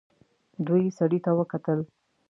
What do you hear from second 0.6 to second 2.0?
دوی سړي ته وکتل.